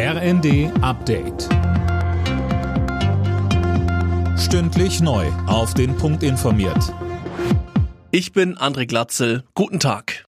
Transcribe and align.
RND 0.00 0.70
Update. 0.80 1.48
Stündlich 4.38 5.00
neu. 5.00 5.26
Auf 5.48 5.74
den 5.74 5.96
Punkt 5.96 6.22
informiert. 6.22 6.94
Ich 8.12 8.32
bin 8.32 8.56
André 8.56 8.86
Glatzel. 8.86 9.42
Guten 9.54 9.80
Tag. 9.80 10.24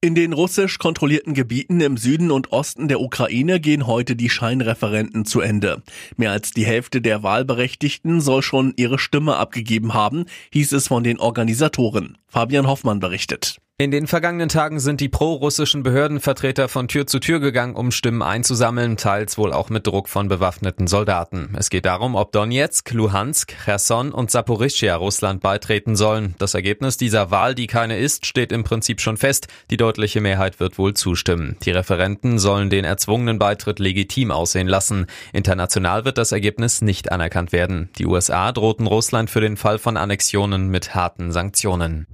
In 0.00 0.16
den 0.16 0.32
russisch 0.32 0.78
kontrollierten 0.78 1.32
Gebieten 1.32 1.80
im 1.80 1.96
Süden 1.96 2.32
und 2.32 2.50
Osten 2.50 2.88
der 2.88 3.00
Ukraine 3.00 3.60
gehen 3.60 3.86
heute 3.86 4.16
die 4.16 4.30
Scheinreferenten 4.30 5.26
zu 5.26 5.40
Ende. 5.40 5.84
Mehr 6.16 6.32
als 6.32 6.50
die 6.50 6.66
Hälfte 6.66 7.00
der 7.00 7.22
Wahlberechtigten 7.22 8.20
soll 8.20 8.42
schon 8.42 8.74
ihre 8.76 8.98
Stimme 8.98 9.36
abgegeben 9.36 9.94
haben, 9.94 10.24
hieß 10.52 10.72
es 10.72 10.88
von 10.88 11.04
den 11.04 11.20
Organisatoren. 11.20 12.18
Fabian 12.26 12.66
Hoffmann 12.66 12.98
berichtet. 12.98 13.61
In 13.78 13.90
den 13.90 14.06
vergangenen 14.06 14.48
Tagen 14.48 14.78
sind 14.78 15.00
die 15.00 15.08
pro-russischen 15.08 15.82
Behördenvertreter 15.82 16.68
von 16.68 16.86
Tür 16.86 17.06
zu 17.08 17.18
Tür 17.18 17.40
gegangen, 17.40 17.74
um 17.74 17.90
Stimmen 17.90 18.22
einzusammeln, 18.22 18.96
teils 18.96 19.38
wohl 19.38 19.52
auch 19.52 19.70
mit 19.70 19.86
Druck 19.88 20.08
von 20.08 20.28
bewaffneten 20.28 20.86
Soldaten. 20.86 21.54
Es 21.58 21.68
geht 21.68 21.86
darum, 21.86 22.14
ob 22.14 22.30
Donetsk, 22.30 22.92
Luhansk, 22.92 23.56
Cherson 23.64 24.12
und 24.12 24.30
Saporischschja 24.30 24.94
Russland 24.94 25.42
beitreten 25.42 25.96
sollen. 25.96 26.36
Das 26.38 26.54
Ergebnis 26.54 26.96
dieser 26.96 27.32
Wahl, 27.32 27.56
die 27.56 27.66
keine 27.66 27.98
ist, 27.98 28.26
steht 28.26 28.52
im 28.52 28.62
Prinzip 28.62 29.00
schon 29.00 29.16
fest. 29.16 29.48
Die 29.70 29.78
deutliche 29.78 30.20
Mehrheit 30.20 30.60
wird 30.60 30.78
wohl 30.78 30.94
zustimmen. 30.94 31.56
Die 31.64 31.72
Referenten 31.72 32.38
sollen 32.38 32.70
den 32.70 32.84
erzwungenen 32.84 33.40
Beitritt 33.40 33.80
legitim 33.80 34.30
aussehen 34.30 34.68
lassen. 34.68 35.06
International 35.32 36.04
wird 36.04 36.18
das 36.18 36.30
Ergebnis 36.30 36.82
nicht 36.82 37.10
anerkannt 37.10 37.50
werden. 37.50 37.90
Die 37.98 38.06
USA 38.06 38.52
drohten 38.52 38.86
Russland 38.86 39.28
für 39.28 39.40
den 39.40 39.56
Fall 39.56 39.78
von 39.78 39.96
Annexionen 39.96 40.68
mit 40.68 40.94
harten 40.94 41.32
Sanktionen. 41.32 42.06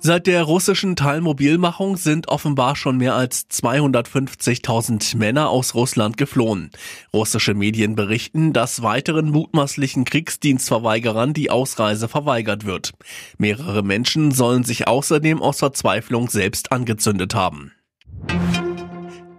Seit 0.00 0.28
der 0.28 0.44
russischen 0.44 0.94
Teilmobilmachung 0.94 1.96
sind 1.96 2.28
offenbar 2.28 2.76
schon 2.76 2.98
mehr 2.98 3.14
als 3.14 3.48
250.000 3.50 5.16
Männer 5.16 5.50
aus 5.50 5.74
Russland 5.74 6.16
geflohen. 6.16 6.70
Russische 7.12 7.54
Medien 7.54 7.96
berichten, 7.96 8.52
dass 8.52 8.82
weiteren 8.82 9.30
mutmaßlichen 9.30 10.04
Kriegsdienstverweigerern 10.04 11.34
die 11.34 11.50
Ausreise 11.50 12.06
verweigert 12.06 12.64
wird. 12.64 12.92
Mehrere 13.38 13.82
Menschen 13.82 14.30
sollen 14.30 14.62
sich 14.62 14.86
außerdem 14.86 15.42
aus 15.42 15.58
Verzweiflung 15.58 16.30
selbst 16.30 16.70
angezündet 16.70 17.34
haben. 17.34 17.72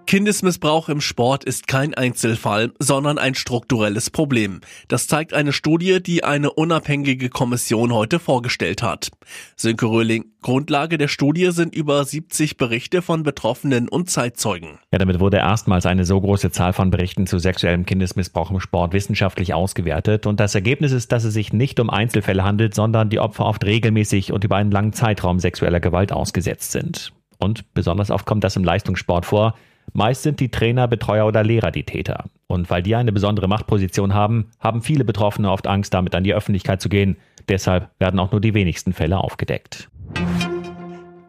Kindesmissbrauch 0.10 0.90
im 0.90 1.02
Sport 1.02 1.44
ist 1.44 1.68
kein 1.68 1.94
Einzelfall, 1.94 2.72
sondern 2.80 3.20
ein 3.20 3.36
strukturelles 3.36 4.10
Problem. 4.10 4.60
Das 4.88 5.06
zeigt 5.06 5.36
eine 5.36 5.54
Studie, 5.54 6.02
die 6.02 6.24
eine 6.24 6.50
unabhängige 6.50 7.30
Kommission 7.30 7.94
heute 7.94 8.18
vorgestellt 8.18 8.82
hat. 8.82 9.12
Sönke 9.56 9.86
Röhling, 9.86 10.26
Grundlage 10.42 10.98
der 10.98 11.10
Studie 11.10 11.52
sind 11.52 11.76
über 11.76 12.04
70 12.04 12.58
Berichte 12.58 13.04
von 13.04 13.22
Betroffenen 13.22 13.88
und 13.88 14.10
Zeitzeugen. 14.10 14.80
Ja, 14.92 14.98
damit 14.98 15.20
wurde 15.20 15.38
erstmals 15.38 15.86
eine 15.86 16.06
so 16.06 16.20
große 16.20 16.50
Zahl 16.50 16.74
von 16.74 16.90
Berichten 16.90 17.28
zu 17.28 17.38
sexuellem 17.38 17.86
Kindesmissbrauch 17.86 18.50
im 18.50 18.60
Sport 18.60 18.94
wissenschaftlich 18.94 19.54
ausgewertet. 19.54 20.26
Und 20.26 20.40
das 20.40 20.56
Ergebnis 20.56 20.92
ist, 20.92 21.12
dass 21.12 21.24
es 21.24 21.36
sich 21.36 21.54
nicht 21.54 21.80
um 21.80 21.92
Einzelfälle 21.92 22.44
handelt, 22.44 22.74
sondern 22.74 23.12
die 23.12 23.20
Opfer 23.20 23.46
oft 23.46 23.64
regelmäßig 23.64 24.34
und 24.34 24.44
über 24.44 24.56
einen 24.56 24.72
langen 24.72 24.94
Zeitraum 24.94 25.40
sexueller 25.40 25.80
Gewalt 25.80 26.12
ausgesetzt 26.12 26.72
sind. 26.72 27.14
Und 27.38 27.76
besonders 27.76 28.10
oft 28.10 28.26
kommt 28.26 28.44
das 28.44 28.56
im 28.56 28.64
Leistungssport 28.64 29.28
vor. 29.28 29.54
Meist 29.94 30.24
sind 30.24 30.40
die 30.40 30.50
Trainer, 30.50 30.88
Betreuer 30.88 31.26
oder 31.26 31.44
Lehrer 31.44 31.72
die 31.72 31.84
Täter. 31.84 32.26
Und 32.48 32.70
weil 32.70 32.84
die 32.84 32.96
eine 32.96 33.12
besondere 33.12 33.48
Machtposition 33.48 34.14
haben, 34.14 34.52
haben 34.60 34.82
viele 34.82 35.04
Betroffene 35.04 35.52
oft 35.52 35.68
Angst, 35.68 35.94
damit 35.94 36.16
an 36.16 36.24
die 36.24 36.34
Öffentlichkeit 36.34 36.82
zu 36.82 36.90
gehen. 36.90 37.18
Deshalb 37.48 37.90
werden 38.00 38.20
auch 38.20 38.32
nur 38.32 38.42
die 38.42 38.54
wenigsten 38.54 38.94
Fälle 38.94 39.18
aufgedeckt. 39.18 39.90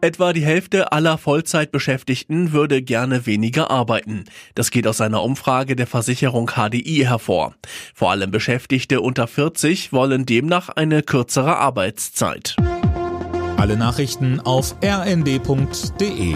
Etwa 0.03 0.33
die 0.33 0.43
Hälfte 0.43 0.91
aller 0.91 1.19
Vollzeitbeschäftigten 1.19 2.53
würde 2.53 2.81
gerne 2.81 3.27
weniger 3.27 3.69
arbeiten. 3.69 4.25
Das 4.55 4.71
geht 4.71 4.87
aus 4.87 4.99
einer 4.99 5.21
Umfrage 5.21 5.75
der 5.75 5.85
Versicherung 5.85 6.49
HDI 6.55 7.05
hervor. 7.05 7.53
Vor 7.93 8.09
allem 8.09 8.31
Beschäftigte 8.31 9.01
unter 9.01 9.27
40 9.27 9.93
wollen 9.93 10.25
demnach 10.25 10.69
eine 10.69 11.03
kürzere 11.03 11.57
Arbeitszeit. 11.57 12.55
Alle 13.57 13.77
Nachrichten 13.77 14.39
auf 14.39 14.75
rnd.de 14.83 16.35